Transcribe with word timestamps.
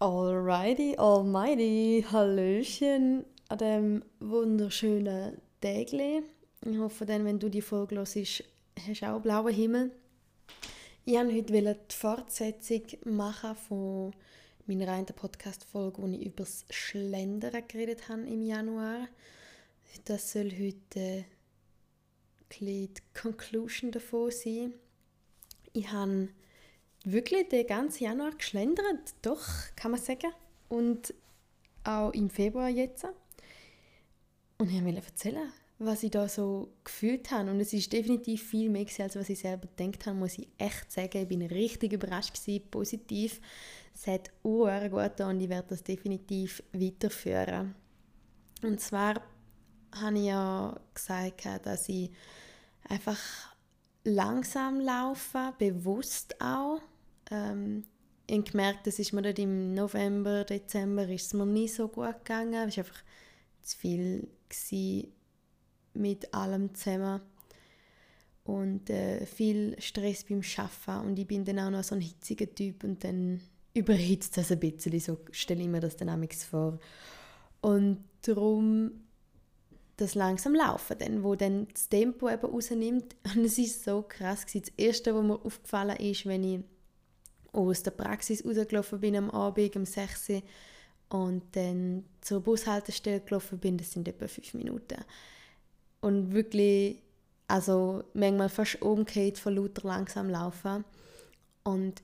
Alrighty, 0.00 0.96
almighty, 0.96 2.06
Hallöchen 2.08 3.24
an 3.48 3.58
diesem 3.58 4.04
wunderschönen 4.20 5.40
Tag. 5.60 5.92
Ich 5.92 6.78
hoffe 6.78 7.04
dann, 7.04 7.24
wenn 7.24 7.40
du 7.40 7.48
die 7.48 7.60
Folge 7.60 7.96
hörst, 7.96 8.16
hast 8.16 9.02
du 9.02 9.06
auch 9.08 9.20
blauen 9.20 9.52
Himmel. 9.52 9.90
Ich 11.04 11.14
wollte 11.14 11.34
heute 11.34 11.74
die 11.90 11.96
Fortsetzung 11.96 12.82
machen 13.06 13.56
von 13.56 14.12
meiner 14.66 14.92
einen 14.92 15.06
Podcast-Folge, 15.06 16.00
wo 16.00 16.06
ich 16.06 16.26
über 16.26 16.44
das 16.44 16.64
Schlendern 16.70 17.66
geredet 17.66 18.08
habe 18.08 18.22
im 18.22 18.44
Januar. 18.44 19.08
Das 20.04 20.30
soll 20.30 20.52
heute 20.52 21.24
die 22.60 22.88
Conclusion 23.20 23.90
davon 23.90 24.30
sein. 24.30 24.74
Ich 25.72 25.90
habe 25.90 26.28
wirklich 27.12 27.48
den 27.48 27.66
ganzen 27.66 28.04
Januar 28.04 28.32
geschlendert, 28.32 29.14
doch, 29.22 29.46
kann 29.76 29.92
man 29.92 30.00
sagen. 30.00 30.32
Und 30.68 31.14
auch 31.84 32.12
im 32.12 32.30
Februar 32.30 32.68
jetzt. 32.68 33.06
Und 34.58 34.70
ich 34.70 34.84
wollte 34.84 34.98
erzählen, 34.98 35.52
was 35.78 36.02
ich 36.02 36.10
da 36.10 36.28
so 36.28 36.72
gefühlt 36.84 37.30
habe. 37.30 37.50
Und 37.50 37.60
es 37.60 37.72
ist 37.72 37.92
definitiv 37.92 38.42
viel 38.42 38.68
mehr 38.68 38.86
als 38.98 39.16
was 39.16 39.28
ich 39.28 39.38
selber 39.38 39.68
gedacht 39.76 40.06
habe, 40.06 40.18
muss 40.18 40.38
ich 40.38 40.48
echt 40.58 40.90
sagen. 40.90 41.22
Ich 41.22 41.28
bin 41.28 41.42
richtig 41.42 41.92
überrascht 41.92 42.34
gewesen, 42.34 42.68
positiv. 42.70 43.40
Es 43.94 44.06
hat 44.06 44.30
sehr 44.44 44.90
gut 44.90 45.20
und 45.20 45.40
ich 45.40 45.48
werde 45.48 45.68
das 45.68 45.82
definitiv 45.82 46.62
weiterführen. 46.72 47.74
Und 48.62 48.80
zwar 48.80 49.22
habe 49.92 50.18
ich 50.18 50.26
ja 50.26 50.78
gesagt, 50.92 51.46
dass 51.64 51.88
ich 51.88 52.10
einfach 52.88 53.18
langsam 54.04 54.80
laufe, 54.80 55.54
bewusst 55.58 56.40
auch. 56.40 56.80
Ähm, 57.30 57.84
ich 58.26 58.44
gemerkt, 58.44 58.86
das 58.86 58.98
ist 58.98 59.12
mir 59.12 59.22
dann 59.22 59.36
im 59.36 59.74
November, 59.74 60.44
Dezember 60.44 61.08
ist 61.08 61.26
es 61.26 61.34
mir 61.34 61.46
nicht 61.46 61.74
so 61.74 61.88
gut 61.88 62.24
gegangen. 62.24 62.68
Es 62.68 62.76
war 62.76 62.84
einfach 62.84 63.02
zu 63.62 63.76
viel 63.78 64.28
mit 65.94 66.32
allem 66.34 66.74
zusammen 66.74 67.20
und 68.44 68.88
äh, 68.90 69.26
viel 69.26 69.80
Stress 69.80 70.24
beim 70.24 70.42
Arbeiten 70.56 71.08
und 71.08 71.18
ich 71.18 71.26
bin 71.26 71.44
dann 71.44 71.58
auch 71.58 71.70
noch 71.70 71.84
so 71.84 71.94
ein 71.94 72.00
hitziger 72.00 72.52
Typ 72.54 72.84
und 72.84 73.02
dann 73.04 73.40
überhitzt 73.74 74.36
das 74.36 74.52
ein 74.52 74.60
bisschen, 74.60 74.98
so 75.00 75.18
stelle 75.30 75.62
ich 75.62 75.68
mir 75.68 75.80
das 75.80 75.96
dann 75.96 76.28
vor. 76.50 76.78
Und 77.60 78.04
darum 78.22 78.92
das 79.98 80.14
langsam 80.14 80.54
Laufen, 80.54 80.96
dann, 80.98 81.22
wo 81.22 81.34
dann 81.34 81.66
das 81.72 81.88
Tempo 81.88 82.30
eben 82.30 82.46
rausnimmt. 82.46 83.16
Und 83.34 83.44
es 83.44 83.58
ist 83.58 83.84
so 83.84 84.04
krass. 84.08 84.46
Das 84.52 84.72
Erste, 84.76 85.14
was 85.14 85.24
mir 85.24 85.44
aufgefallen 85.44 85.96
ist, 85.96 86.24
wenn 86.24 86.44
ich 86.44 86.60
aus 87.52 87.82
der 87.82 87.90
Praxis 87.92 88.44
rausgelaufen 88.44 89.00
bin 89.00 89.16
am 89.16 89.30
Abend 89.30 89.76
um 89.76 89.84
6 89.84 90.28
Uhr 90.30 90.42
und 91.08 91.42
dann 91.52 92.04
zur 92.20 92.40
Bushaltestelle 92.40 93.20
gelaufen 93.20 93.58
bin, 93.58 93.78
das 93.78 93.92
sind 93.92 94.06
etwa 94.08 94.28
5 94.28 94.54
Minuten. 94.54 95.02
Und 96.00 96.32
wirklich, 96.32 97.02
also 97.46 98.04
manchmal 98.14 98.48
fast 98.48 98.82
umgekehrt 98.82 99.38
von 99.38 99.56
lauter 99.56 99.88
langsam 99.88 100.28
laufen. 100.28 100.84
Und 101.64 102.02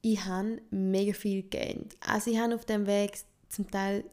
ich 0.00 0.24
habe 0.24 0.60
mega 0.70 1.12
viel 1.12 1.48
gelernt. 1.48 1.96
Also 2.00 2.30
ich 2.30 2.38
habe 2.38 2.54
auf 2.54 2.64
dem 2.64 2.86
Weg 2.86 3.18
zum 3.48 3.70
Teil 3.70 4.04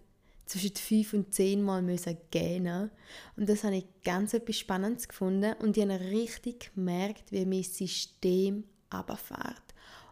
zwischen 0.45 0.75
fünf 0.75 1.13
und 1.13 1.33
zehn 1.33 1.61
Mal 1.63 1.81
müssen 1.81 2.17
gehen 2.29 2.91
und 3.35 3.49
das 3.49 3.63
habe 3.63 3.77
ich 3.77 3.85
ganz 4.03 4.33
etwas 4.33 4.57
Spannendes 4.57 5.07
gefunden 5.07 5.53
und 5.59 5.75
ich 5.75 5.83
habe 5.83 5.99
richtig 5.99 6.71
gemerkt, 6.75 7.31
wie 7.31 7.45
mein 7.45 7.63
System 7.63 8.63
runterfährt. 8.93 9.64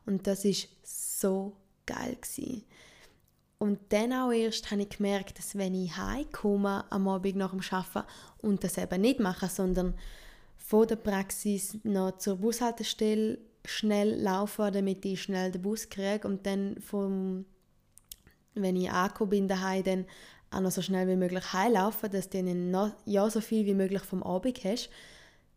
Und 0.06 0.28
das 0.28 0.46
ist 0.46 0.70
so 0.84 1.54
geil 1.86 2.16
gewesen. 2.16 2.64
Und 3.60 3.80
dann 3.90 4.12
auch 4.12 4.32
erst 4.32 4.72
habe 4.72 4.82
ich 4.82 4.90
gemerkt, 4.90 5.38
dass 5.38 5.58
wenn 5.58 5.74
ich 5.74 5.96
heimkomme 5.96 6.84
am 6.90 7.08
Abend 7.08 7.38
nach 7.38 7.52
dem 7.52 7.62
Arbeiten 7.72 8.08
und 8.40 8.64
das 8.64 8.78
eben 8.78 9.02
nicht 9.02 9.22
mache, 9.22 9.48
sondern 9.48 9.94
von 10.58 10.88
der 10.88 10.98
Praxis 10.98 11.78
noch 11.84 12.18
zur 12.18 12.38
Bushaltestelle 12.38 13.38
schnell 13.66 14.22
laufe, 14.22 14.70
damit 14.72 15.06
ich 15.06 15.22
schnell 15.22 15.52
den 15.52 15.62
Bus 15.62 15.88
kriege 15.88 16.28
und 16.28 16.46
dann 16.46 16.76
vom 16.82 17.46
wenn 18.56 18.76
ich 18.76 18.92
angekommen 18.92 19.30
bin 19.30 19.48
daheim, 19.48 19.84
dann 19.84 20.06
auch 20.52 20.62
noch 20.62 20.72
so 20.72 20.82
schnell 20.82 21.08
wie 21.08 21.16
möglich 21.16 21.54
heimlaufen, 21.54 22.12
dass 22.12 22.30
du 22.30 22.44
dann 22.44 22.72
noch, 22.72 22.92
ja 23.06 23.30
so 23.30 23.42
viel 23.42 23.66
wie 23.66 23.74
möglich 23.74 24.04
vom 24.04 24.24
Abend 24.24 24.64
hast, 24.64 24.90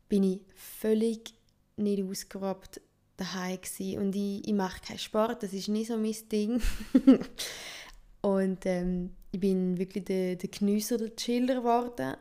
bin 0.09 0.23
ich 0.23 0.41
völlig 0.55 1.35
nicht 1.77 2.03
ausgerobt 2.03 2.81
daheim 3.17 3.59
gewesen. 3.61 3.99
und 3.99 4.17
ich, 4.17 4.47
ich 4.47 4.55
mache 4.55 4.81
keinen 4.81 4.99
Sport, 4.99 5.43
das 5.43 5.53
ist 5.53 5.69
nicht 5.69 5.89
so 5.89 5.97
mein 5.97 6.15
Ding. 6.31 6.61
und 8.23 8.67
ähm, 8.67 9.11
ich 9.33 9.41
bin 9.41 9.79
wirklich 9.79 10.05
der, 10.05 10.37
der 10.37 10.49
Genüsser, 10.49 10.99
der 10.99 11.15
Chiller 11.17 11.57
geworden. 11.57 12.17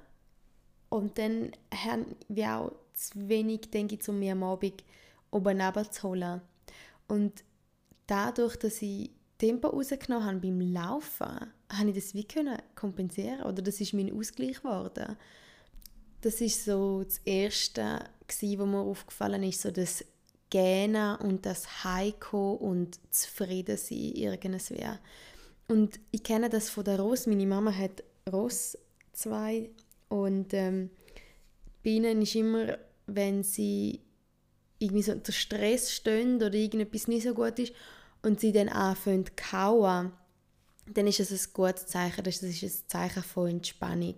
Und 0.90 1.18
dann 1.18 1.52
haben 1.74 2.16
wir 2.30 2.56
auch 2.56 2.72
zu 2.94 3.28
wenig, 3.28 3.70
denke 3.72 3.96
ich, 3.96 4.08
um 4.08 4.20
mir 4.20 4.34
am 4.34 4.44
Abend 4.44 4.84
oben 5.32 5.92
zu 5.92 6.04
holen. 6.04 6.42
Und 7.08 7.44
dadurch, 8.08 8.56
dass 8.56 8.82
ich 8.82 9.12
Tempo 9.38 9.68
rausgenommen 9.68 10.26
habe 10.26 10.40
beim 10.40 10.62
Laufen, 10.62 11.52
habe 11.70 11.90
ich 11.90 11.96
das 11.96 12.14
wie 12.14 12.24
können 12.24 12.58
kompensieren 12.76 13.44
oder 13.44 13.62
das 13.62 13.82
ist 13.82 13.94
mein 13.94 14.16
Ausgleich 14.18 14.62
geworden. 14.62 15.18
Das 16.22 16.42
ist 16.42 16.64
so 16.64 17.04
das 17.04 17.20
Erste, 17.26 18.10
was 18.28 18.42
mir 18.42 18.80
aufgefallen 18.80 19.44
ist, 19.44 19.62
so 19.62 19.72
das 19.72 20.06
Gähnen 20.56 21.18
und 21.18 21.46
das 21.46 21.84
Heiko 21.84 22.54
und 22.54 22.98
zufrieden 23.14 23.76
sein 23.76 24.14
irgendwie. 24.16 25.00
Und 25.68 26.00
ich 26.12 26.24
kenne 26.24 26.50
das 26.50 26.70
von 26.70 26.86
der 26.86 26.98
Ross. 26.98 27.28
Meine 27.28 27.46
Mama 27.46 27.76
hat 27.76 28.06
Ross 28.32 28.78
zwei 29.12 29.70
und 30.08 30.54
ähm, 30.54 30.92
bei 31.84 31.90
ihnen 31.90 32.22
ist 32.22 32.36
immer, 32.36 32.78
wenn 33.06 33.44
sie 33.44 34.00
irgendwie 34.80 35.04
so 35.04 35.12
unter 35.12 35.34
Stress 35.34 35.92
stehen 35.92 36.38
oder 36.38 36.54
irgendetwas 36.54 37.10
nicht 37.10 37.24
so 37.24 37.34
gut 37.34 37.60
ist 37.60 37.74
und 38.22 38.40
sie 38.40 38.54
dann 38.54 38.70
anfangen 38.70 39.26
zu 39.26 39.34
kauen, 39.36 40.14
dann 40.88 41.08
ist 41.08 41.20
es 41.20 41.32
ein 41.32 41.54
gutes 41.54 41.88
Zeichen, 41.88 42.24
das 42.24 42.42
ist 42.42 42.64
ein 42.64 42.88
Zeichen 42.88 43.24
von 43.24 43.50
Entspannung. 43.50 44.16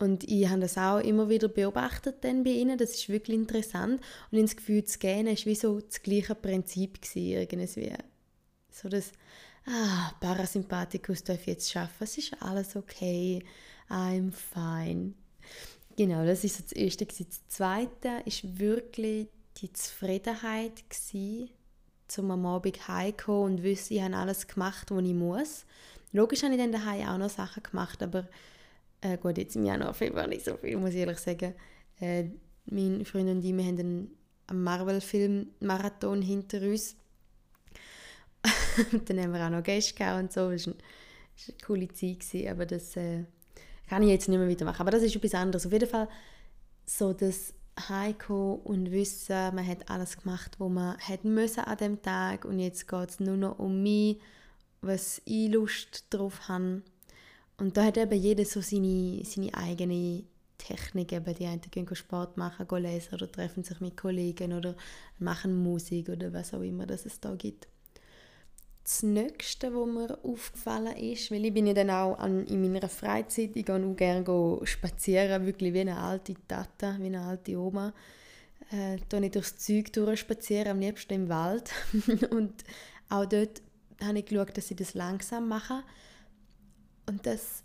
Und 0.00 0.24
ich 0.24 0.48
habe 0.48 0.60
das 0.60 0.78
auch 0.78 0.98
immer 0.98 1.28
wieder 1.28 1.48
beobachtet 1.48 2.16
dann 2.22 2.42
bei 2.44 2.50
ihnen, 2.50 2.78
das 2.78 2.92
ist 2.92 3.08
wirklich 3.08 3.36
interessant. 3.36 4.00
Und 4.30 4.38
ins 4.38 4.56
Gefühl 4.56 4.84
zu 4.84 4.98
gehen, 4.98 5.26
war 5.26 5.44
wie 5.44 5.54
so 5.54 5.80
das 5.80 6.02
gleiche 6.02 6.34
Prinzip 6.34 6.98
irgendwie. 7.14 7.92
So 8.70 8.88
das, 8.88 9.12
ah, 9.66 10.12
Parasympathikus 10.20 11.24
darf 11.24 11.46
jetzt 11.46 11.70
schaffen, 11.70 12.04
es 12.04 12.18
ist 12.18 12.36
alles 12.40 12.76
okay, 12.76 13.42
I'm 13.88 14.32
fine. 14.32 15.14
Genau, 15.96 16.24
das 16.24 16.44
ist 16.44 16.64
das 16.64 16.72
Erste. 16.72 17.04
Das 17.04 17.48
Zweite 17.48 18.08
war 18.08 18.58
wirklich 18.58 19.28
die 19.58 19.72
Zufriedenheit, 19.72 20.88
gewesen, 20.88 21.50
zum 22.08 22.30
am 22.30 22.46
Abend 22.46 22.88
heimkommen 22.88 23.56
und 23.56 23.62
wissen, 23.62 23.94
ich 23.94 24.02
habe 24.02 24.16
alles 24.16 24.46
gemacht, 24.46 24.90
was 24.90 25.04
ich 25.04 25.14
muss. 25.14 25.64
Logisch 26.12 26.42
habe 26.42 26.54
ich 26.54 26.60
dann 26.60 26.72
daheim 26.72 27.08
auch 27.08 27.18
noch 27.18 27.30
Sachen 27.30 27.62
gemacht, 27.62 28.02
aber 28.02 28.26
äh, 29.00 29.16
gut, 29.18 29.38
jetzt 29.38 29.56
im 29.56 29.64
Januar, 29.64 29.94
Februar 29.94 30.26
nicht 30.26 30.44
so 30.44 30.56
viel, 30.56 30.76
muss 30.76 30.90
ich 30.90 30.96
ehrlich 30.96 31.18
sagen. 31.18 31.54
Äh, 32.00 32.24
mein 32.66 33.04
Freund 33.04 33.28
und 33.28 33.44
ich, 33.44 33.56
wir 33.56 33.64
haben 33.64 33.78
einen, 33.78 34.16
Marvel-Film-Marathon 34.52 36.22
hinter 36.22 36.60
uns. 36.62 36.96
dann 39.06 39.20
haben 39.20 39.32
wir 39.32 39.46
auch 39.46 39.50
noch 39.50 39.62
Gäste 39.62 40.16
und 40.16 40.32
so. 40.32 40.50
Das 40.50 40.66
war 40.66 40.74
eine, 40.74 41.56
coole 41.64 41.88
Zeit, 41.88 42.20
gewesen, 42.20 42.48
aber 42.48 42.66
das 42.66 42.96
äh, 42.96 43.24
kann 43.88 44.02
ich 44.02 44.08
jetzt 44.08 44.28
nicht 44.28 44.38
mehr 44.38 44.48
wieder 44.48 44.64
machen. 44.64 44.80
Aber 44.80 44.90
das 44.90 45.02
ist 45.02 45.14
etwas 45.14 45.34
anderes. 45.34 45.66
Auf 45.66 45.72
jeden 45.72 45.88
Fall 45.88 46.08
so 46.84 47.12
das 47.12 47.54
heimkommen 47.88 48.60
und 48.60 48.90
wissen, 48.90 49.54
man 49.54 49.66
hat 49.66 49.88
alles 49.88 50.18
gemacht, 50.18 50.56
was 50.58 50.70
man 50.70 50.98
hätten 50.98 51.32
müssen 51.32 51.60
an 51.60 51.78
dem 51.78 52.02
Tag 52.02 52.44
und 52.44 52.58
jetzt 52.58 52.88
geht 52.88 53.10
es 53.10 53.20
nur 53.20 53.36
noch 53.36 53.58
um 53.58 53.82
mich, 53.82 54.18
was 54.82 55.22
ich 55.24 55.50
Lust 55.50 56.06
drauf 56.10 56.48
habe. 56.48 56.82
Und 57.60 57.76
da 57.76 57.84
hat 57.84 57.98
eben 57.98 58.18
jeder 58.18 58.44
so 58.44 58.60
seine, 58.60 59.22
seine 59.24 59.54
eigene 59.54 60.24
Technik. 60.56 61.12
Eben 61.12 61.34
die 61.34 61.46
einen 61.46 61.60
gehen 61.60 61.94
Sport 61.94 62.36
machen, 62.36 62.66
gehen 62.66 62.82
lesen 62.82 63.14
oder 63.14 63.30
treffen 63.30 63.62
sich 63.62 63.80
mit 63.80 63.96
Kollegen 63.96 64.52
oder 64.52 64.74
machen 65.18 65.62
Musik 65.62 66.08
oder 66.08 66.32
was 66.32 66.54
auch 66.54 66.62
immer 66.62 66.86
das 66.86 67.06
es 67.06 67.20
da 67.20 67.34
gibt. 67.34 67.68
Das 68.82 69.02
Nächste, 69.02 69.74
was 69.74 69.86
mir 69.86 70.18
aufgefallen 70.24 70.96
ist, 70.96 71.30
weil 71.30 71.44
ich 71.44 71.54
bin 71.54 71.66
ja 71.66 71.74
dann 71.74 71.90
auch 71.90 72.18
an, 72.18 72.46
in 72.46 72.72
meiner 72.72 72.88
Freizeit, 72.88 73.54
ich 73.54 73.64
gehe 73.66 73.74
auch 73.74 73.96
gerne 73.96 74.60
spazieren, 74.64 75.46
wirklich 75.46 75.74
wie 75.74 75.80
eine 75.80 75.98
alte 75.98 76.34
Tata, 76.48 76.96
wie 76.98 77.06
eine 77.06 77.20
alte 77.20 77.56
Oma. 77.56 77.92
Äh, 78.72 78.96
da 79.08 79.20
nicht 79.20 79.34
durchs 79.34 79.58
Zeug 79.58 79.90
spazieren, 80.14 80.68
am 80.68 80.80
liebsten 80.80 81.12
im 81.12 81.28
Wald. 81.28 81.70
und 82.30 82.64
auch 83.10 83.26
dort 83.26 83.60
habe 84.02 84.18
ich 84.18 84.26
geschaut, 84.26 84.56
dass 84.56 84.70
ich 84.70 84.76
das 84.76 84.94
langsam 84.94 85.46
mache. 85.46 85.82
Und 87.10 87.26
das, 87.26 87.64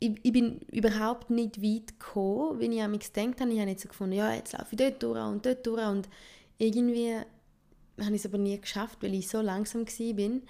ich, 0.00 0.18
ich 0.22 0.32
bin 0.32 0.60
überhaupt 0.72 1.28
nicht 1.28 1.62
weit 1.62 1.98
gekommen, 1.98 2.60
wenn 2.60 2.72
ich 2.72 2.80
an 2.80 2.90
mich 2.90 3.12
gedacht 3.12 3.40
habe. 3.40 3.52
Ich 3.52 3.58
habe 3.58 3.68
nicht 3.68 3.80
so 3.80 3.88
gefunden, 3.88 4.16
ja, 4.16 4.32
jetzt 4.32 4.54
laufe 4.54 4.68
ich 4.70 4.78
dort 4.78 5.02
durch 5.02 5.20
und 5.20 5.44
dort 5.44 5.66
durch. 5.66 5.86
Und 5.86 6.08
irgendwie 6.56 7.16
habe 8.00 8.14
ich 8.14 8.24
es 8.24 8.26
aber 8.26 8.38
nie 8.38 8.58
geschafft, 8.58 9.02
weil 9.02 9.12
ich 9.12 9.28
so 9.28 9.42
langsam 9.42 9.84
bin. 9.84 10.42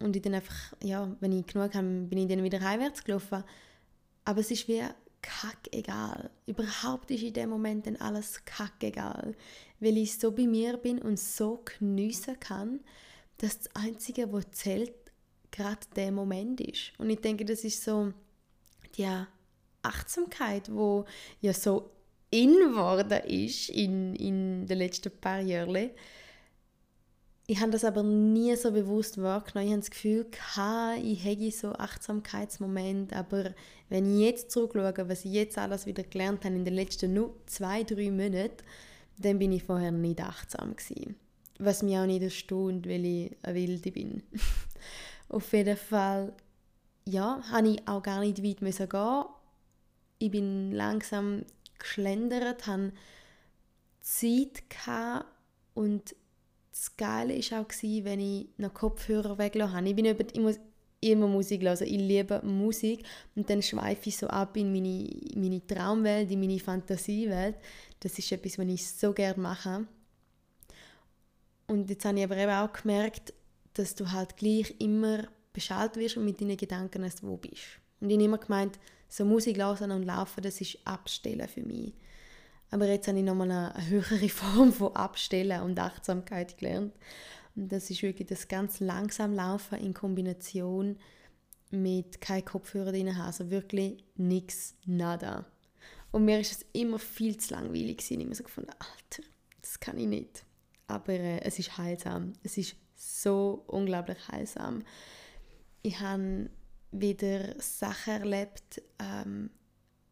und 0.00 0.14
ich 0.14 0.22
dann 0.22 0.34
einfach, 0.34 0.72
ja, 0.84 1.14
wenn 1.18 1.32
ich 1.32 1.46
genug 1.46 1.74
habe, 1.74 1.86
bin 1.86 2.18
ich 2.18 2.28
dann 2.28 2.44
wieder 2.44 2.60
heimwärts 2.60 3.02
gelaufen. 3.02 3.42
Aber 4.24 4.38
es 4.38 4.52
ist 4.52 4.68
wie 4.68 4.82
kackegal. 5.20 6.30
Überhaupt 6.46 7.10
ist 7.10 7.24
in 7.24 7.32
dem 7.32 7.50
Moment 7.50 7.88
dann 7.88 7.96
alles 7.96 8.44
kackegal. 8.44 9.34
Weil 9.80 9.96
ich 9.96 10.16
so 10.16 10.30
bei 10.30 10.46
mir 10.46 10.76
bin 10.76 11.00
und 11.00 11.18
so 11.18 11.64
geniessen 11.64 12.38
kann, 12.38 12.80
dass 13.38 13.58
das 13.58 13.74
Einzige, 13.74 14.32
was 14.32 14.48
zählt, 14.52 14.92
gerade 15.52 15.86
der 15.94 16.10
Moment 16.10 16.60
ist. 16.60 16.92
Und 16.98 17.10
ich 17.10 17.20
denke, 17.20 17.44
das 17.44 17.62
ist 17.62 17.84
so 17.84 18.12
die 18.96 19.08
Achtsamkeit, 19.82 20.72
wo 20.74 21.04
ja 21.40 21.52
so 21.52 21.90
in 22.30 22.54
geworden 22.54 23.20
ist 23.26 23.68
in, 23.68 24.16
in 24.16 24.66
den 24.66 24.78
letzten 24.78 25.12
paar 25.20 25.40
Jahren. 25.40 25.90
Ich 27.46 27.60
habe 27.60 27.72
das 27.72 27.84
aber 27.84 28.02
nie 28.02 28.56
so 28.56 28.72
bewusst 28.72 29.20
wahrgenommen. 29.20 29.66
Ich 29.66 29.72
habe 29.72 29.80
das 29.80 29.90
Gefühl, 29.90 30.26
ich 31.02 31.24
hätte 31.24 31.50
so 31.50 31.72
Achtsamkeitsmoment, 31.72 33.12
aber 33.12 33.52
wenn 33.90 34.16
ich 34.16 34.24
jetzt 34.26 34.50
zurückschaue, 34.50 35.08
was 35.08 35.24
ich 35.24 35.32
jetzt 35.32 35.58
alles 35.58 35.84
wieder 35.84 36.04
gelernt 36.04 36.44
habe 36.44 36.54
in 36.54 36.64
den 36.64 36.74
letzten 36.74 37.12
nur 37.12 37.36
zwei, 37.46 37.82
drei 37.82 38.10
Monaten, 38.10 38.64
dann 39.18 39.38
bin 39.38 39.52
ich 39.52 39.64
vorher 39.64 39.92
nicht 39.92 40.20
achtsam 40.20 40.74
gewesen. 40.74 41.16
Was 41.58 41.82
mich 41.82 41.98
auch 41.98 42.06
nicht 42.06 42.22
erstaunt, 42.22 42.88
weil 42.88 43.04
ich 43.04 43.36
eine 43.42 43.54
Wilde 43.54 43.90
bin. 43.90 44.22
Auf 45.32 45.52
jeden 45.54 45.78
Fall, 45.78 46.34
ja, 47.08 47.42
habe 47.50 47.68
ich 47.70 47.88
auch 47.88 48.02
gar 48.02 48.20
nicht 48.20 48.44
weit 48.44 48.60
müssen 48.60 48.88
gehen. 48.88 49.24
Ich 50.18 50.30
bin 50.30 50.72
langsam 50.72 51.44
geschlendert, 51.78 52.66
habe 52.66 52.92
Zeit 54.00 54.62
und 55.74 56.14
das 56.70 56.96
Geile 56.96 57.34
war 57.38 57.60
auch, 57.60 58.04
wenn 58.04 58.20
ich 58.20 58.48
noch 58.58 58.74
Kopfhörer 58.74 59.38
weggelassen 59.38 59.74
habe. 59.74 59.88
Ich, 59.88 59.96
bin 59.96 60.04
über, 60.04 60.24
ich 60.32 60.40
muss 60.40 60.60
immer 61.00 61.26
Musik 61.26 61.62
hören. 61.62 61.86
Ich 61.86 61.98
liebe 61.98 62.42
Musik 62.44 63.04
und 63.34 63.48
dann 63.48 63.62
schweife 63.62 64.10
ich 64.10 64.16
so 64.18 64.26
ab 64.26 64.56
in 64.58 64.70
meine, 64.70 65.08
meine 65.34 65.66
Traumwelt, 65.66 66.30
in 66.30 66.40
meine 66.40 66.60
Fantasiewelt. 66.60 67.56
Das 68.00 68.18
ist 68.18 68.30
etwas, 68.32 68.58
was 68.58 68.66
ich 68.66 68.86
so 68.86 69.14
gerne 69.14 69.40
mache. 69.40 69.86
Und 71.68 71.88
jetzt 71.88 72.04
habe 72.04 72.18
ich 72.18 72.24
aber 72.24 72.36
eben 72.36 72.52
auch 72.52 72.72
gemerkt, 72.72 73.32
dass 73.74 73.94
du 73.94 74.10
halt 74.12 74.36
gleich 74.36 74.74
immer 74.78 75.28
beschallt 75.52 75.96
wirst 75.96 76.16
und 76.16 76.24
mit 76.24 76.40
deinen 76.40 76.56
Gedanken 76.56 77.04
erst 77.04 77.22
wo 77.22 77.36
bist. 77.36 77.80
Und 78.00 78.10
ich 78.10 78.16
habe 78.16 78.24
immer 78.24 78.38
gemeint, 78.38 78.78
so 79.08 79.24
Musik 79.24 79.58
hören 79.58 79.90
und 79.90 80.04
laufen, 80.04 80.42
das 80.42 80.60
ist 80.60 80.78
Abstellen 80.84 81.46
für 81.48 81.62
mich. 81.62 81.94
Aber 82.70 82.88
jetzt 82.88 83.06
habe 83.06 83.18
ich 83.18 83.24
nochmal 83.24 83.50
eine 83.50 83.88
höhere 83.88 84.28
Form 84.30 84.72
von 84.72 84.96
Abstellen 84.96 85.62
und 85.62 85.78
Achtsamkeit 85.78 86.56
gelernt. 86.56 86.94
Und 87.54 87.70
das 87.70 87.90
ist 87.90 88.02
wirklich 88.02 88.28
das 88.28 88.48
ganz 88.48 88.80
langsam 88.80 89.34
Laufen 89.34 89.78
in 89.78 89.92
Kombination 89.92 90.96
mit 91.70 92.20
kein 92.20 92.44
Kopfhörer 92.44 92.92
drin 92.92 93.16
haben. 93.16 93.26
Also 93.26 93.50
wirklich 93.50 94.02
nichts, 94.16 94.74
nada. 94.86 95.44
Und 96.10 96.24
mir 96.24 96.40
ist 96.40 96.52
es 96.52 96.66
immer 96.72 96.98
viel 96.98 97.36
zu 97.36 97.54
langweilig 97.54 97.98
gewesen. 97.98 98.20
Ich 98.20 98.26
habe 98.26 98.34
so 98.34 98.44
gefunden, 98.44 98.70
Alter, 98.70 99.28
das 99.60 99.78
kann 99.78 99.98
ich 99.98 100.06
nicht. 100.06 100.44
Aber 100.86 101.12
äh, 101.12 101.40
es 101.40 101.58
ist 101.58 101.76
heilsam. 101.76 102.32
Es 102.42 102.56
ist 102.56 102.76
so 103.02 103.64
unglaublich 103.66 104.18
heilsam. 104.28 104.84
Ich 105.82 105.98
habe 106.00 106.50
wieder 106.92 107.60
Sachen 107.60 108.12
erlebt, 108.12 108.82
ähm, 108.98 109.50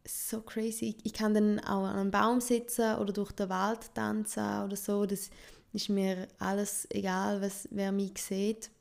so 0.05 0.41
crazy. 0.41 0.97
Ich 1.03 1.13
kann 1.13 1.33
dann 1.33 1.59
auch 1.59 1.85
an 1.85 1.95
einem 1.95 2.11
Baum 2.11 2.41
sitzen 2.41 2.95
oder 2.95 3.13
durch 3.13 3.31
den 3.31 3.49
Wald 3.49 3.93
tanzen 3.93 4.63
oder 4.63 4.75
so. 4.75 5.05
Das 5.05 5.29
ist 5.73 5.89
mir 5.89 6.27
alles 6.39 6.87
egal, 6.89 7.41
was, 7.41 7.67
wer 7.71 7.91
mich 7.91 8.17
sieht. 8.17 8.71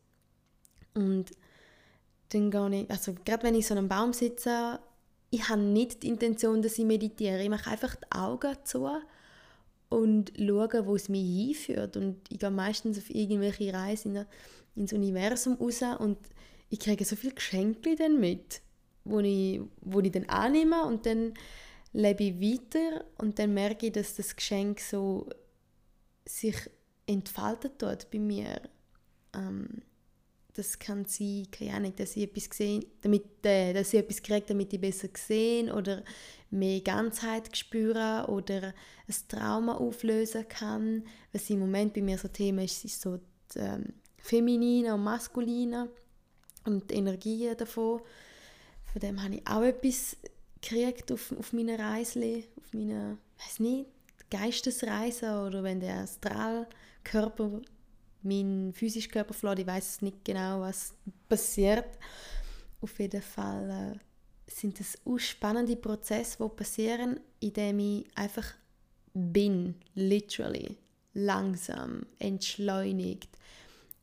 Und 0.94 1.30
dann 2.30 2.50
gehe 2.50 2.82
ich, 2.82 2.90
also 2.90 3.14
gerade 3.24 3.44
wenn 3.44 3.54
ich 3.54 3.66
so 3.66 3.74
an 3.74 3.78
einem 3.78 3.88
Baum 3.88 4.12
sitze, 4.12 4.80
ich 5.30 5.48
habe 5.48 5.60
nicht 5.60 6.02
die 6.02 6.08
Intention, 6.08 6.62
dass 6.62 6.78
ich 6.78 6.84
meditiere. 6.84 7.42
Ich 7.42 7.48
mache 7.48 7.70
einfach 7.70 7.94
die 7.94 8.10
Augen 8.10 8.56
zu 8.64 8.88
und 9.90 10.32
schaue, 10.38 10.86
wo 10.86 10.96
es 10.96 11.08
mich 11.10 11.54
hinführt. 11.54 11.96
Und 11.96 12.16
ich 12.30 12.38
gehe 12.38 12.50
meistens 12.50 12.96
auf 12.96 13.10
irgendwelche 13.10 13.74
Reisen 13.74 14.24
ins 14.74 14.92
Universum 14.92 15.54
raus 15.54 15.82
und 15.98 16.16
ich 16.70 16.80
kriege 16.80 17.04
so 17.04 17.16
viele 17.16 17.34
Geschenke 17.34 17.96
dann 17.96 18.18
mit, 18.18 18.62
wo 19.04 19.18
ich, 19.18 19.60
wo 19.80 20.00
ich 20.00 20.12
dann 20.12 20.28
annehme 20.28 20.84
und 20.86 21.04
dann 21.04 21.34
lebe 21.92 22.22
ich 22.22 22.40
weiter 22.40 23.04
und 23.18 23.38
dann 23.38 23.52
merke 23.52 23.86
ich, 23.86 23.92
dass 23.92 24.14
das 24.14 24.36
Geschenk 24.36 24.80
so 24.80 25.28
sich 26.24 26.56
entfaltet 27.06 27.72
dort 27.78 28.10
bei 28.12 28.20
mir. 28.20 28.62
Ähm, 29.34 29.82
das 30.60 30.78
kann 30.78 31.06
sein, 31.06 31.46
keine 31.50 31.74
Ahnung, 31.74 31.96
dass 31.96 32.16
ich 32.16 32.24
etwas 32.24 32.50
gesehen, 32.50 32.84
damit, 33.00 33.24
äh, 33.44 33.72
dass 33.72 33.94
ich 33.94 34.00
etwas 34.00 34.22
kriege, 34.22 34.44
damit 34.46 34.72
ich 34.72 34.80
besser 34.80 35.08
sehen 35.16 35.70
oder 35.70 36.04
mehr 36.50 36.80
Ganzheit 36.80 37.56
spüre 37.56 38.26
oder 38.28 38.74
ein 39.08 39.14
Trauma 39.28 39.76
auflösen 39.76 40.46
kann. 40.48 41.04
Was 41.32 41.48
im 41.48 41.60
Moment 41.60 41.94
bei 41.94 42.02
mir 42.02 42.18
so 42.18 42.28
Thema 42.28 42.62
ist, 42.62 42.84
ist 42.84 43.00
so 43.00 43.18
das 43.48 43.56
ähm, 43.56 43.94
Feminine 44.18 44.94
und 44.94 45.02
Maskuline 45.02 45.88
und 46.66 46.90
die 46.90 46.96
Energien 46.96 47.56
davon. 47.56 48.02
Von 48.92 49.00
dem 49.00 49.22
habe 49.22 49.36
ich 49.36 49.46
auch 49.46 49.62
etwas 49.62 50.18
gekriegt 50.60 51.10
auf, 51.10 51.32
auf 51.38 51.54
meiner 51.54 51.78
Reise, 51.78 52.44
auf 52.58 52.74
meiner, 52.74 53.16
weiß 53.38 53.60
nicht, 53.60 53.86
Geistesreise 54.30 55.42
oder 55.46 55.62
wenn 55.62 55.80
der 55.80 56.00
Astralkörper 56.00 57.62
mein 58.22 58.72
physischer 58.74 59.10
Körper 59.10 59.34
verloren, 59.34 59.60
ich 59.60 59.66
weiß 59.66 60.02
nicht 60.02 60.24
genau, 60.24 60.60
was 60.60 60.94
passiert. 61.28 61.98
Auf 62.80 62.98
jeden 62.98 63.22
Fall 63.22 63.94
äh, 63.96 64.50
sind 64.50 64.80
es 64.80 64.98
spannende 65.18 65.76
Prozesse, 65.76 66.38
die 66.38 66.48
passieren, 66.48 67.20
indem 67.40 67.78
ich 67.78 68.06
einfach 68.14 68.54
bin, 69.14 69.74
literally, 69.94 70.76
langsam, 71.14 72.06
entschleunigt. 72.18 73.28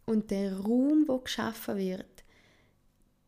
Und 0.06 0.31
der 0.31 0.58
Raum, 0.58 1.06
der 1.08 1.20
geschaffen 1.20 1.78
wird, 1.78 2.24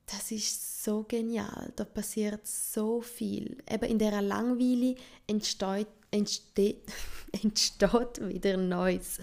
das 0.06 0.32
ist 0.32 0.84
so 0.84 1.04
genial. 1.04 1.72
Da 1.76 1.84
passiert 1.84 2.46
so 2.48 3.02
viel. 3.02 3.58
Eben 3.70 3.86
in 3.86 4.00
dieser 4.00 4.22
Langweile 4.22 4.96
entsteht, 5.28 5.88
entsteht, 6.10 6.84
entsteht 7.44 8.28
wieder 8.28 8.58
Neues. 8.58 9.20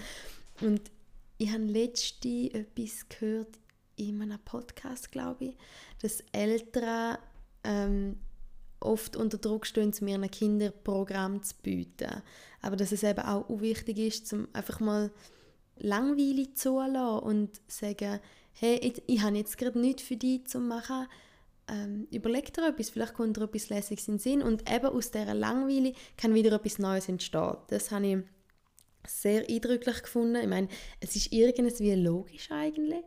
Und 0.61 0.91
ich 1.38 1.53
habe 1.53 1.65
letzte 1.65 2.53
etwas 2.53 3.09
gehört 3.09 3.59
in 3.97 4.21
einem 4.23 4.38
Podcast, 4.38 5.11
glaube 5.11 5.47
ich, 5.47 5.56
dass 6.00 6.23
Eltern 6.33 7.19
ähm, 7.64 8.19
oft 8.81 9.16
unter 9.16 9.38
Druck 9.38 9.66
stehen, 9.66 9.93
zu 9.93 10.05
mir 10.05 10.16
ein 10.16 10.31
Kinderprogramm 10.31 11.43
zu 11.43 11.55
bieten. 11.62 12.23
Aber 12.61 12.76
dass 12.76 12.93
es 12.93 13.02
eben 13.02 13.21
auch 13.21 13.45
wichtig 13.61 13.99
ist, 13.99 14.26
zum 14.28 14.49
einfach 14.52 14.81
mal 14.81 15.11
Langweile 15.78 16.52
zulassen 16.55 17.25
und 17.25 17.61
sagen, 17.66 18.21
hey, 18.52 18.76
ich, 18.76 19.02
ich 19.07 19.23
habe 19.23 19.37
jetzt 19.37 19.59
gerade 19.59 19.78
nichts 19.78 20.02
für 20.02 20.16
dich 20.16 20.47
zu 20.47 20.59
machen, 20.59 21.07
ähm, 21.69 22.07
überleg 22.12 22.52
dir 22.55 22.69
etwas, 22.69 22.90
vielleicht 22.90 23.14
kommt 23.14 23.37
dir 23.37 23.43
etwas 23.43 23.69
Lässiges 23.69 24.09
in 24.09 24.14
den 24.14 24.21
Sinn 24.21 24.43
und 24.43 24.71
eben 24.71 24.87
aus 24.87 25.11
dieser 25.11 25.35
Langweile 25.35 25.93
kann 26.16 26.35
wieder 26.35 26.52
etwas 26.52 26.78
Neues 26.78 27.09
entstehen. 27.09 27.57
Das 27.69 27.90
habe 27.90 28.07
ich 28.07 28.19
sehr 29.09 29.49
eindrücklich 29.49 30.03
gefunden. 30.03 30.37
Ich 30.37 30.49
meine, 30.49 30.69
es 31.01 31.17
ist 31.17 31.33
irgendwie 31.33 31.95
logisch 31.95 32.51
eigentlich, 32.51 33.05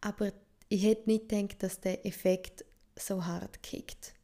aber 0.00 0.32
ich 0.68 0.84
hätte 0.84 1.10
nicht 1.10 1.28
gedacht, 1.28 1.62
dass 1.62 1.80
der 1.80 2.04
Effekt 2.06 2.64
so 2.96 3.24
hart 3.24 3.62
kickt. 3.62 4.14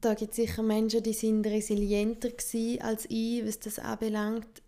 Da 0.00 0.14
gibt 0.14 0.30
es 0.30 0.36
sicher 0.36 0.62
Menschen, 0.62 1.02
die 1.02 1.12
sind 1.12 1.44
resilienter 1.46 2.30
als 2.80 3.06
ich, 3.08 3.44
was 3.44 3.58
das 3.58 3.78
anbelangt. 3.78 4.62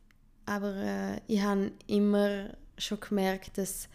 Aber 0.47 0.75
äh, 0.75 1.21
ich 1.29 1.41
habe 1.41 1.71
immer 1.87 2.57
schon 2.79 2.99
gemerkt, 2.99 3.57
dass 3.59 3.89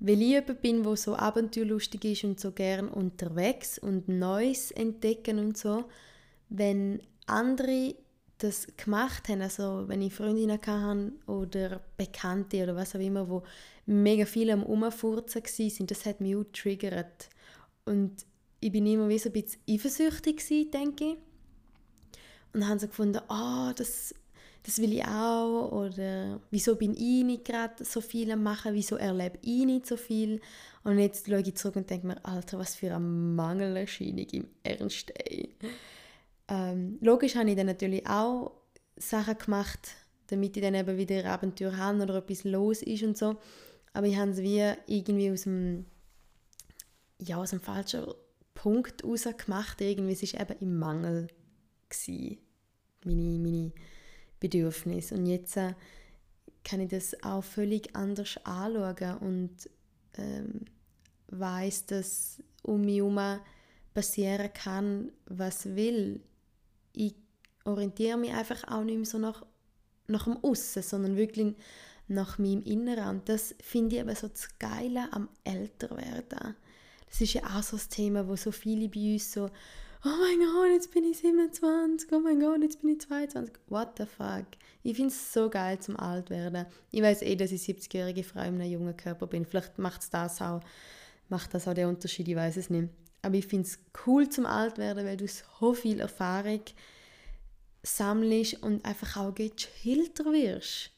weil 0.00 0.20
ich 0.20 0.28
jemand 0.28 0.60
bin, 0.60 0.82
der 0.82 0.96
so 0.96 1.16
abenteuerlustig 1.16 2.04
ist 2.04 2.24
und 2.24 2.38
so 2.38 2.52
gern 2.52 2.88
unterwegs 2.88 3.78
und 3.78 4.08
Neues 4.08 4.70
entdecken 4.70 5.38
und 5.38 5.56
so, 5.56 5.84
wenn 6.50 7.00
andere 7.26 7.94
das 8.44 8.66
gemacht 8.76 9.28
haben, 9.28 9.42
also 9.42 9.88
wenn 9.88 10.02
ich 10.02 10.12
Freundinnen 10.12 10.58
hatte 10.60 11.12
oder 11.26 11.80
Bekannte 11.96 12.62
oder 12.62 12.76
was 12.76 12.94
auch 12.94 13.00
immer, 13.00 13.28
wo 13.28 13.42
mega 13.86 14.26
viel 14.26 14.50
am 14.50 14.62
Umfurzen 14.62 15.42
waren, 15.42 15.86
das 15.86 16.06
hat 16.06 16.20
mich 16.20 16.36
auch 16.36 16.44
getriggert. 16.44 17.28
Und 17.84 18.26
ich 18.60 18.72
bin 18.72 18.86
immer 18.86 19.08
wie 19.08 19.18
so 19.18 19.28
ein 19.28 19.32
bisschen 19.32 19.60
eifersüchtig 19.68 20.36
gewesen, 20.36 20.70
denke 20.70 21.04
ich. 21.04 21.16
Und 22.52 22.68
haben 22.68 22.78
sie 22.78 22.86
gefunden, 22.86 23.20
ah, 23.28 23.70
oh, 23.70 23.72
das, 23.74 24.14
das 24.62 24.78
will 24.78 24.92
ich 24.92 25.04
auch. 25.04 25.72
Oder 25.72 26.40
wieso 26.50 26.76
bin 26.76 26.94
ich 26.94 27.24
nicht 27.24 27.44
gerade 27.44 27.84
so 27.84 28.00
viel 28.00 28.30
am 28.30 28.42
machen, 28.42 28.74
wieso 28.74 28.96
erlebe 28.96 29.38
ich 29.42 29.64
nicht 29.64 29.86
so 29.86 29.96
viel. 29.96 30.40
Und 30.84 30.98
jetzt 30.98 31.26
schaue 31.26 31.40
ich 31.40 31.56
zurück 31.56 31.76
und 31.76 31.90
denke 31.90 32.06
mir, 32.06 32.24
Alter, 32.24 32.58
was 32.58 32.74
für 32.74 32.94
eine 32.94 33.00
Mangelerscheinung 33.00 34.26
im 34.32 34.48
Ernst, 34.62 35.12
ey. 35.18 35.54
Ähm, 36.48 36.98
logisch 37.00 37.36
habe 37.36 37.50
ich 37.50 37.56
dann 37.56 37.66
natürlich 37.66 38.06
auch 38.06 38.52
Sachen 38.96 39.38
gemacht, 39.38 39.90
damit 40.28 40.56
ich 40.56 40.62
dann 40.62 40.74
eben 40.74 40.96
wieder 40.96 41.24
Abenteuer 41.24 41.76
habe 41.76 42.02
oder 42.02 42.16
etwas 42.16 42.44
los 42.44 42.82
ist 42.82 43.02
und 43.02 43.16
so. 43.16 43.36
Aber 43.92 44.06
ich 44.06 44.16
habe 44.16 44.30
es 44.30 44.38
wie 44.38 44.72
irgendwie 44.86 45.30
aus 45.30 45.42
dem, 45.42 45.86
ja, 47.20 47.36
aus 47.36 47.52
einem 47.52 47.62
falschen 47.62 48.06
Punkt 48.54 49.04
raus 49.04 49.26
gemacht. 49.36 49.80
Irgendwie, 49.80 50.12
es 50.12 50.34
war 50.34 50.40
eben 50.40 50.58
im 50.60 50.78
Mangel. 50.78 51.28
Gewesen, 51.88 52.38
meine, 53.04 53.38
meine 53.38 53.72
Bedürfnisse. 54.40 55.14
Und 55.14 55.26
jetzt 55.26 55.56
äh, 55.56 55.74
kann 56.64 56.80
ich 56.80 56.88
das 56.88 57.22
auch 57.22 57.44
völlig 57.44 57.94
anders 57.94 58.36
anschauen 58.44 59.18
und 59.18 59.70
ähm, 60.16 60.64
weiß, 61.28 61.86
dass 61.86 62.42
um 62.62 62.80
mich 62.82 62.96
herum 62.96 63.40
passieren 63.92 64.52
kann, 64.52 65.12
was 65.26 65.76
will. 65.76 66.20
Ich 66.94 67.14
orientiere 67.64 68.16
mich 68.16 68.32
einfach 68.32 68.66
auch 68.68 68.84
nicht 68.84 68.96
mehr 68.96 69.06
so 69.06 69.18
nach, 69.18 69.44
nach 70.06 70.24
dem 70.24 70.36
Aussen, 70.42 70.82
sondern 70.82 71.16
wirklich 71.16 71.54
nach 72.08 72.38
meinem 72.38 72.62
Inneren. 72.62 73.16
Und 73.16 73.28
das 73.28 73.54
finde 73.60 73.96
ich 73.96 74.02
eben 74.02 74.14
so 74.14 74.28
das 74.28 74.48
Geile 74.58 75.12
am 75.12 75.28
Älterwerden. 75.44 76.56
Das 77.08 77.20
ist 77.20 77.34
ja 77.34 77.42
auch 77.42 77.62
so 77.62 77.76
das 77.76 77.88
Thema, 77.88 78.26
wo 78.26 78.36
so 78.36 78.50
viele 78.50 78.88
bei 78.88 79.14
uns 79.14 79.32
so 79.32 79.50
oh 80.04 80.08
mein 80.08 80.38
Gott, 80.38 80.70
jetzt 80.70 80.92
bin 80.92 81.04
ich 81.04 81.18
27, 81.18 82.12
oh 82.12 82.20
mein 82.20 82.38
Gott, 82.40 82.60
jetzt 82.62 82.82
bin 82.82 82.90
ich 82.90 83.00
22. 83.00 83.54
What 83.68 83.92
the 83.98 84.04
fuck? 84.04 84.46
Ich 84.82 84.96
finde 84.96 85.08
es 85.08 85.32
so 85.32 85.48
geil 85.48 85.78
zum 85.78 85.98
alt 85.98 86.28
werden. 86.30 86.66
Ich 86.90 87.02
weiß 87.02 87.22
eh, 87.22 87.36
dass 87.36 87.52
ich 87.52 87.62
70-jährige 87.62 88.22
Frau 88.22 88.40
in 88.40 88.60
einem 88.60 88.70
jungen 88.70 88.96
Körper 88.96 89.26
bin. 89.26 89.46
Vielleicht 89.46 89.78
macht 89.78 90.12
das 90.12 90.42
auch, 90.42 90.60
macht 91.28 91.54
das 91.54 91.66
auch 91.66 91.74
den 91.74 91.88
Unterschied, 91.88 92.28
ich 92.28 92.36
weiß 92.36 92.58
es 92.58 92.68
nicht. 92.68 92.88
Aber 93.24 93.36
ich 93.36 93.46
finde 93.46 93.66
es 93.66 93.78
cool 94.06 94.28
zum 94.28 94.46
alt 94.46 94.76
werden, 94.78 95.06
weil 95.06 95.16
du 95.16 95.26
so 95.26 95.72
viel 95.72 96.00
Erfahrung 96.00 96.60
sammelst 97.82 98.62
und 98.62 98.84
einfach 98.84 99.16
auch 99.16 99.34
gechillter 99.34 100.24
wirst. 100.26 100.90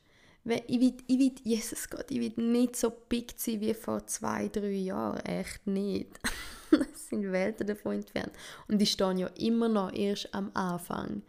Weil 0.44 0.62
ich 0.68 0.80
will, 0.80 0.94
ich 1.06 1.18
will, 1.18 1.32
Jesus 1.42 1.88
Gott, 1.88 2.10
ich 2.10 2.20
will 2.20 2.32
nicht 2.44 2.76
so 2.76 2.90
big 2.90 3.34
sein 3.36 3.60
wie 3.60 3.74
vor 3.74 4.06
zwei, 4.06 4.48
drei 4.48 4.70
Jahren. 4.70 5.18
Echt 5.20 5.66
nicht. 5.66 6.18
das 6.70 7.08
sind 7.08 7.30
Welten 7.32 7.66
davon 7.66 7.96
entfernt. 7.96 8.32
Und 8.68 8.80
ich 8.80 8.92
stehe 8.92 9.18
ja 9.18 9.26
immer 9.38 9.68
noch 9.68 9.92
erst 9.92 10.32
am 10.34 10.50
Anfang. 10.54 11.22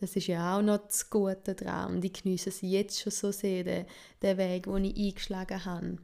Das 0.00 0.16
ist 0.16 0.26
ja 0.26 0.56
auch 0.56 0.62
noch 0.62 0.78
das 0.78 1.10
Gute 1.10 1.54
daran. 1.54 1.96
Und 1.96 2.04
ich 2.04 2.14
genieße 2.14 2.48
es 2.48 2.62
jetzt 2.62 3.00
schon 3.00 3.12
so 3.12 3.30
sehr, 3.30 3.62
den, 3.62 3.86
den 4.22 4.38
Weg, 4.38 4.64
den 4.64 4.84
ich 4.84 4.96
eingeschlagen 4.96 5.64
habe. 5.64 5.98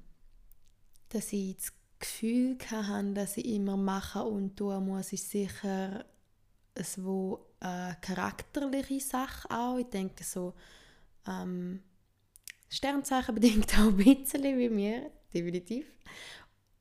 Dass 1.09 1.33
ich 1.33 1.57
das 1.57 1.73
Gefühl 1.99 2.57
hatte, 2.71 3.13
dass 3.13 3.37
ich 3.37 3.47
immer 3.47 3.77
machen 3.77 4.23
und 4.23 4.57
tun 4.57 4.87
muss, 4.87 5.13
ist 5.13 5.31
sicher 5.31 6.05
es 6.79 7.03
wo 7.03 7.47
eine 7.61 7.97
charakterliche 8.01 9.01
Sache 9.01 9.51
auch. 9.51 9.79
Ich 9.79 9.87
denke 9.87 10.25
so, 10.25 10.55
ähm, 11.27 11.83
Sternzeichen 12.69 13.35
bedingt 13.35 13.73
auch 13.79 13.89
ein 13.89 13.97
bisschen 13.97 14.59
wie 14.59 14.69
mir, 14.69 15.11
definitiv. 15.33 15.87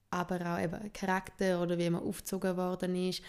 Aber 0.09 0.36
auch 0.36 0.59
eben 0.59 0.93
Charakter 0.93 1.62
oder 1.62 1.77
wie 1.77 1.89
man 1.89 2.03
aufgezogen 2.03 2.55
worden 2.55 2.95
ist. 2.95 3.21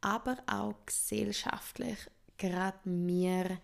Aber 0.00 0.36
auch 0.46 0.74
gesellschaftlich. 0.84 1.98
Gerade 2.36 2.78
wir 2.84 3.58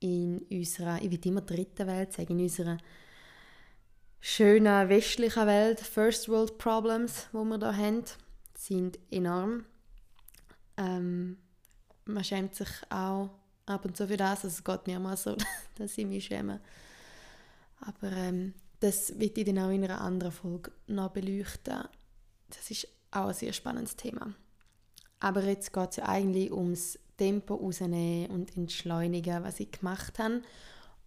in 0.00 0.38
unserer, 0.50 1.02
ich 1.02 1.10
will 1.10 1.26
immer 1.26 1.42
dritten 1.42 1.86
Welt 1.86 2.12
sagen, 2.12 2.38
in 2.38 2.44
unserer 2.44 2.78
schönen 4.26 4.88
westlichen 4.88 5.46
Welt, 5.46 5.80
First 5.80 6.30
World 6.30 6.56
Problems, 6.56 7.28
wo 7.32 7.44
wir 7.44 7.58
da 7.58 7.76
haben, 7.76 8.04
sind 8.56 8.98
enorm. 9.10 9.66
Ähm, 10.78 11.36
man 12.06 12.24
schämt 12.24 12.54
sich 12.54 12.70
auch 12.88 13.28
ab 13.66 13.84
und 13.84 13.98
zu 13.98 14.08
für 14.08 14.16
das. 14.16 14.44
Also 14.44 14.48
es 14.48 14.64
geht 14.64 14.86
mir 14.86 14.98
mal 14.98 15.18
so, 15.18 15.36
dass 15.74 15.98
ich 15.98 16.06
mich 16.06 16.24
schäme. 16.24 16.60
Aber 17.80 18.12
ähm, 18.12 18.54
das 18.80 19.18
wird 19.20 19.36
ich 19.36 19.44
dann 19.44 19.58
auch 19.58 19.68
in 19.68 19.84
einer 19.84 20.00
anderen 20.00 20.32
Folge 20.32 20.72
noch 20.86 21.10
beleuchten. 21.10 21.84
Das 22.48 22.70
ist 22.70 22.88
auch 23.10 23.26
ein 23.26 23.34
sehr 23.34 23.52
spannendes 23.52 23.94
Thema. 23.94 24.32
Aber 25.20 25.44
jetzt 25.44 25.70
geht 25.70 25.90
es 25.90 25.96
ja 25.96 26.06
eigentlich 26.06 26.50
ums 26.50 26.98
Tempo 27.18 27.56
rausnehmen 27.56 28.30
und 28.30 28.56
entschleunigen, 28.56 29.44
was 29.44 29.60
ich 29.60 29.70
gemacht 29.70 30.18
habe. 30.18 30.40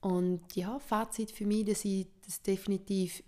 Und 0.01 0.55
ja, 0.55 0.79
Fazit 0.79 1.31
für 1.31 1.45
mich, 1.45 1.65
dass 1.65 1.85
ich 1.85 2.07
das 2.25 2.41
definitiv 2.41 3.23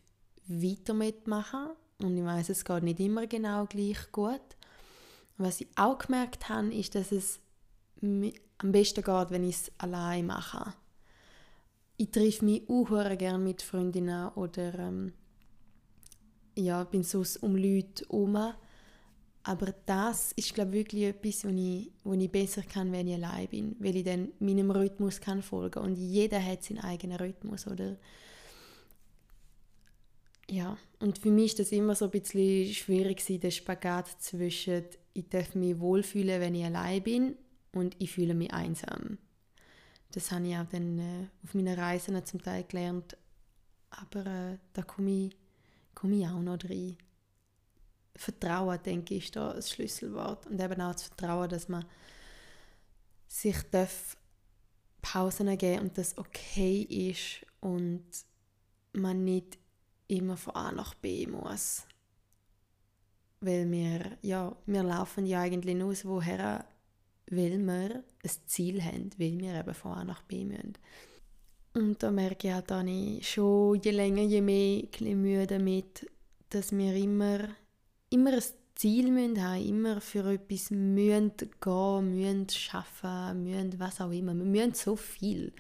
weiter 0.48 0.94
mitmache. 0.94 1.76
Und 2.02 2.18
ich 2.18 2.24
weiß, 2.24 2.50
es 2.50 2.64
geht 2.64 2.84
nicht 2.84 3.00
immer 3.00 3.28
genau 3.28 3.66
gleich 3.66 4.12
gut. 4.12 4.42
Was 5.38 5.62
ich 5.62 5.68
auch 5.76 5.98
gemerkt 5.98 6.50
habe, 6.50 6.74
ist, 6.74 6.96
dass 6.96 7.12
es 7.12 7.40
am 8.02 8.32
besten 8.72 9.04
geht, 9.04 9.30
wenn 9.32 9.44
ich 9.44 9.56
es 9.56 9.72
allein 9.78 10.26
mache 10.28 10.74
ich 12.00 12.12
treffe 12.12 12.46
mich 12.46 12.68
auch 12.70 12.88
gerne 13.18 13.44
mit 13.44 13.62
Freundinnen 13.62 14.30
oder 14.30 14.74
ähm, 14.80 15.12
ja, 16.56 16.86
bin 16.86 17.04
so 17.04 17.24
um 17.42 17.58
Leute 17.58 18.06
herum. 18.06 18.54
Aber 19.50 19.74
das 19.86 20.32
ist, 20.34 20.54
glaube 20.54 20.72
ich, 20.72 20.86
wirklich 20.86 21.04
etwas, 21.06 21.44
wo 21.44 21.50
ich, 21.50 21.92
wo 22.04 22.14
ich 22.14 22.32
besser 22.32 22.62
kann, 22.62 22.92
wenn 22.92 23.08
ich 23.08 23.16
allein 23.16 23.48
bin, 23.48 23.76
weil 23.80 23.96
ich 23.96 24.04
dann 24.04 24.30
meinem 24.40 24.70
Rhythmus 24.70 25.20
kann 25.20 25.42
folgen 25.42 25.80
Und 25.80 25.96
jeder 25.96 26.44
hat 26.44 26.64
seinen 26.64 26.80
eigenen 26.80 27.18
Rhythmus, 27.18 27.66
oder? 27.66 27.98
Ja, 30.50 30.78
und 31.00 31.18
für 31.18 31.32
mich 31.32 31.48
ist 31.48 31.60
das 31.60 31.72
immer 31.72 31.96
so 31.96 32.06
ein 32.06 32.12
bisschen 32.12 32.74
schwierig, 32.74 33.24
der 33.26 33.52
Spagat 33.52 34.08
zwischen 34.22 34.84
ich 35.14 35.28
darf 35.30 35.56
mich 35.56 35.80
wohlfühlen, 35.80 36.40
wenn 36.40 36.56
ich 36.56 36.66
allein 36.66 37.04
bin 37.04 37.36
und 37.74 37.96
ich 38.00 38.12
fühle 38.12 38.36
mich 38.36 38.54
einsam 38.54 39.18
das 40.12 40.32
habe 40.32 40.48
ich 40.48 40.56
auch 40.56 40.66
dann 40.66 41.00
äh, 41.00 41.28
auf 41.44 41.54
meinen 41.54 41.78
Reisen 41.78 42.24
zum 42.26 42.42
Teil 42.42 42.64
gelernt. 42.64 43.18
Aber 43.90 44.26
äh, 44.26 44.58
da 44.74 44.82
komme 44.82 45.28
ich, 45.28 45.38
komme 45.94 46.16
ich 46.16 46.28
auch 46.28 46.40
noch 46.40 46.58
rein. 46.64 46.98
Vertrauen, 48.20 48.80
denke 48.84 49.16
ich, 49.16 49.26
ist 49.26 49.36
da 49.36 49.54
das 49.54 49.70
Schlüsselwort. 49.70 50.48
Und 50.48 50.62
eben 50.62 50.82
auch 50.82 50.94
das 50.94 51.04
Vertrauen, 51.04 51.50
dass 51.50 51.70
man 51.70 51.86
sich 53.28 53.58
darf 53.72 54.18
Pausen 55.02 55.58
geben 55.58 55.84
und 55.84 55.98
das 55.98 56.18
okay 56.18 56.82
ist 56.82 57.46
und 57.62 58.04
man 58.94 59.24
nicht 59.24 59.58
immer 60.08 60.36
von 60.36 60.56
A 60.56 60.72
nach 60.72 60.94
B 60.96 61.28
muss. 61.28 61.86
Weil 63.40 63.72
wir, 63.72 64.18
ja, 64.22 64.56
wir 64.66 64.84
laufen 64.84 65.26
ja 65.26 65.42
eigentlich 65.42 65.76
nur 65.76 65.96
woher 66.04 66.66
weil 67.32 67.60
wir 67.60 68.04
ein 68.24 68.32
Ziel 68.48 68.84
haben, 68.84 69.12
weil 69.18 69.38
wir 69.40 69.54
eben 69.54 69.74
von 69.74 69.94
A 69.94 70.04
nach 70.04 70.24
B 70.24 70.46
müssen. 70.46 70.74
Und 71.74 72.02
da 72.02 72.12
merke 72.12 72.48
ich 72.48 72.54
halt, 72.54 72.72
dass 72.72 72.86
ich 72.86 73.30
schon 73.30 73.80
je 73.82 73.92
länger, 73.92 74.24
je 74.24 74.42
mehr 74.42 74.84
ein 75.00 75.22
Mühe 75.22 75.46
damit, 75.46 76.10
dass 76.50 76.72
wir 76.72 76.96
immer, 76.96 77.48
immer 78.10 78.34
ein 78.34 78.44
Ziel 78.76 79.40
haben, 79.42 79.66
immer 79.66 80.02
für 80.02 80.32
etwas 80.32 80.70
gehen, 80.70 82.16
müssen 82.16 82.48
arbeiten, 82.72 83.44
müssen 83.44 83.80
was 83.80 84.02
auch 84.02 84.12
immer. 84.12 84.34
Wir 84.34 84.46
müssen 84.46 84.74
so 84.74 84.96
viel 84.96 85.54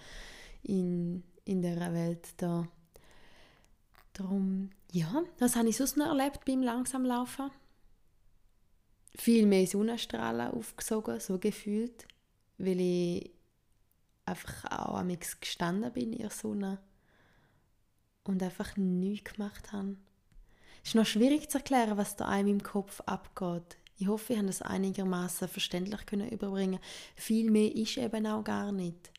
in, 0.63 1.23
in 1.45 1.61
dieser 1.61 1.93
Welt 1.93 2.27
da. 2.37 2.67
Darum, 4.13 4.69
ja, 4.91 5.23
was 5.37 5.55
habe 5.55 5.69
ich 5.69 5.77
sonst 5.77 5.97
noch 5.97 6.07
erlebt 6.07 6.45
beim 6.45 6.61
Langsamlaufen? 6.61 7.51
viel 9.19 9.45
mehr 9.45 9.67
Sonnenstrahlen 9.67 10.51
aufgesogen, 10.51 11.19
so 11.19 11.37
gefühlt, 11.37 12.07
weil 12.57 12.79
ich 12.79 13.31
einfach 14.25 14.65
auch 14.65 14.99
am 14.99 15.09
gestanden 15.09 15.91
bin 15.91 16.13
in 16.13 16.19
der 16.19 16.29
Sonne 16.29 16.79
und 18.23 18.41
einfach 18.41 18.77
nichts 18.77 19.33
gemacht 19.33 19.71
habe. 19.71 19.97
Es 20.83 20.89
ist 20.89 20.95
noch 20.95 21.05
schwierig 21.05 21.49
zu 21.49 21.57
erklären, 21.57 21.97
was 21.97 22.15
da 22.15 22.27
einem 22.27 22.49
im 22.49 22.63
Kopf 22.63 23.01
abgeht. 23.05 23.77
Ich 23.97 24.07
hoffe, 24.07 24.33
ich 24.33 24.39
habe 24.39 24.47
das 24.47 24.61
einigermaßen 24.61 25.47
verständlich 25.47 26.05
können 26.05 26.29
überbringen. 26.29 26.79
Viel 27.15 27.51
mehr 27.51 27.75
ist 27.75 27.97
eben 27.97 28.25
auch 28.27 28.43
gar 28.43 28.71
nicht. 28.71 29.11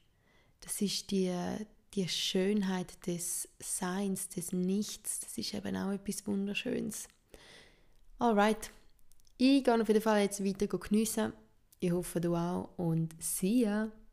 Das 0.61 0.81
ist 0.81 1.11
die, 1.11 1.35
die 1.95 2.09
Schönheit 2.09 3.07
des 3.07 3.49
Seins, 3.59 4.29
des 4.29 4.53
Nichts. 4.53 5.21
Das 5.21 5.37
ist 5.37 5.53
eben 5.53 5.77
auch 5.77 5.93
etwas 5.93 6.27
Wunderschönes. 6.27 7.09
Alright, 8.19 8.71
ich 9.37 9.65
gehe 9.65 9.81
auf 9.81 9.89
jeden 9.89 10.03
Fall 10.03 10.23
jetzt 10.23 10.45
weiter 10.45 10.67
geniessen. 10.67 11.33
Ich 11.79 11.93
hoffe, 11.93 12.21
du 12.21 12.35
auch. 12.35 12.71
Und 12.77 13.15
see 13.23 13.63
ya! 13.63 13.91